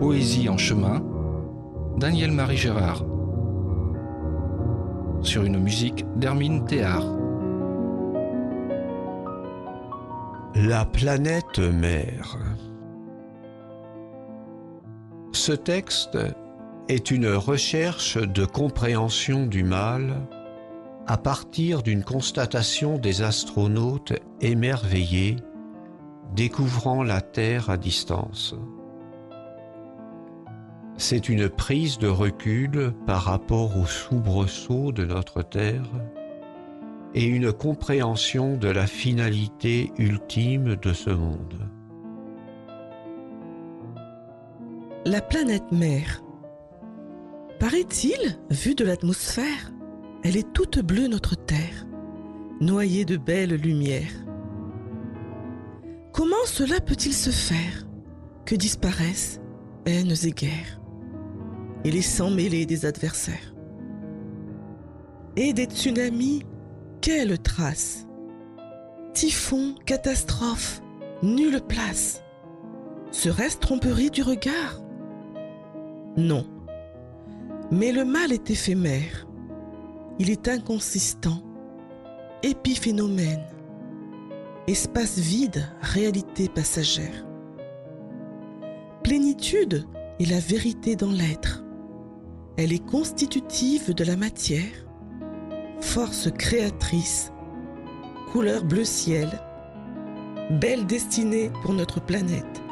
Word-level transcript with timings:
Poésie 0.00 0.48
en 0.48 0.56
chemin, 0.56 1.04
Daniel-Marie 1.98 2.56
Gérard. 2.56 3.04
Sur 5.20 5.44
une 5.44 5.58
musique 5.58 6.06
d'Hermine 6.16 6.64
Théard. 6.64 7.04
La 10.54 10.86
planète 10.86 11.58
mère. 11.58 12.38
Ce 15.32 15.52
texte 15.52 16.16
est 16.88 17.10
une 17.10 17.34
recherche 17.34 18.16
de 18.16 18.46
compréhension 18.46 19.44
du 19.44 19.64
mal 19.64 20.26
à 21.08 21.18
partir 21.18 21.82
d'une 21.82 22.04
constatation 22.04 22.96
des 22.96 23.20
astronautes 23.20 24.14
émerveillés 24.40 25.36
découvrant 26.34 27.02
la 27.02 27.20
Terre 27.20 27.68
à 27.68 27.76
distance. 27.76 28.54
C'est 31.02 31.30
une 31.30 31.48
prise 31.48 31.96
de 31.96 32.08
recul 32.08 32.92
par 33.06 33.22
rapport 33.22 33.74
au 33.78 33.86
soubresaut 33.86 34.92
de 34.92 35.06
notre 35.06 35.40
Terre 35.40 35.90
et 37.14 37.24
une 37.24 37.54
compréhension 37.54 38.58
de 38.58 38.68
la 38.68 38.86
finalité 38.86 39.90
ultime 39.96 40.76
de 40.76 40.92
ce 40.92 41.08
monde. 41.08 41.70
La 45.06 45.22
planète 45.22 45.72
mère. 45.72 46.22
Paraît-il, 47.58 48.38
vue 48.50 48.74
de 48.74 48.84
l'atmosphère, 48.84 49.72
elle 50.22 50.36
est 50.36 50.52
toute 50.52 50.80
bleue 50.80 51.08
notre 51.08 51.34
Terre, 51.34 51.86
noyée 52.60 53.06
de 53.06 53.16
belles 53.16 53.54
lumières. 53.54 54.26
Comment 56.12 56.44
cela 56.44 56.78
peut-il 56.78 57.14
se 57.14 57.30
faire? 57.30 57.86
Que 58.44 58.54
disparaissent 58.54 59.40
haines 59.86 60.14
et 60.24 60.32
guerres? 60.32 60.79
Et 61.84 61.90
les 61.90 62.02
sangs 62.02 62.30
mêlés 62.30 62.66
des 62.66 62.86
adversaires 62.86 63.54
Et 65.36 65.52
des 65.52 65.64
tsunamis, 65.64 66.42
quelle 67.00 67.38
trace 67.38 68.06
Typhon, 69.14 69.74
catastrophe, 69.86 70.82
nulle 71.22 71.60
place. 71.60 72.22
Serait-ce 73.10 73.58
tromperie 73.58 74.10
du 74.10 74.22
regard? 74.22 74.80
Non. 76.16 76.46
Mais 77.70 77.92
le 77.92 78.04
mal 78.04 78.32
est 78.32 78.50
éphémère. 78.50 79.26
Il 80.18 80.30
est 80.30 80.48
inconsistant, 80.48 81.42
épiphénomène 82.42 83.44
espace 84.70 85.18
vide, 85.18 85.68
réalité 85.80 86.48
passagère. 86.48 87.26
Plénitude 89.02 89.86
est 90.20 90.30
la 90.30 90.38
vérité 90.38 90.96
dans 90.96 91.10
l'être. 91.10 91.59
Elle 92.62 92.74
est 92.74 92.86
constitutive 92.86 93.94
de 93.94 94.04
la 94.04 94.16
matière, 94.16 94.84
force 95.80 96.30
créatrice, 96.30 97.32
couleur 98.32 98.64
bleu 98.64 98.84
ciel, 98.84 99.30
belle 100.50 100.84
destinée 100.84 101.50
pour 101.62 101.72
notre 101.72 102.02
planète. 102.02 102.62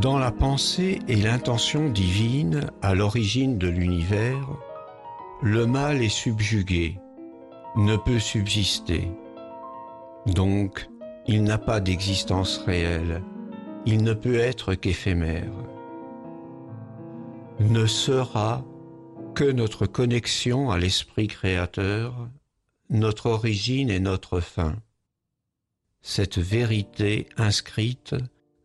Dans 0.00 0.18
la 0.18 0.30
pensée 0.30 1.00
et 1.08 1.16
l'intention 1.16 1.88
divine 1.88 2.70
à 2.80 2.94
l'origine 2.94 3.58
de 3.58 3.66
l'univers, 3.66 4.48
le 5.42 5.66
mal 5.66 6.00
est 6.00 6.08
subjugué, 6.08 7.00
ne 7.74 7.96
peut 7.96 8.20
subsister. 8.20 9.10
Donc, 10.26 10.88
il 11.26 11.42
n'a 11.42 11.58
pas 11.58 11.80
d'existence 11.80 12.58
réelle, 12.58 13.20
il 13.84 14.04
ne 14.04 14.14
peut 14.14 14.38
être 14.38 14.74
qu'éphémère. 14.74 15.50
Ne 17.60 17.86
sera 17.86 18.64
que 19.34 19.44
notre 19.44 19.86
connexion 19.86 20.70
à 20.70 20.78
l'Esprit 20.78 21.28
créateur, 21.28 22.28
notre 22.90 23.26
origine 23.26 23.90
et 23.90 24.00
notre 24.00 24.40
fin. 24.40 24.76
Cette 26.02 26.38
vérité 26.38 27.28
inscrite 27.36 28.14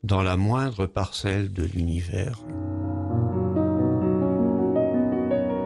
dans 0.03 0.23
la 0.23 0.37
moindre 0.37 0.85
parcelle 0.87 1.53
de 1.53 1.63
l'univers. 1.63 2.39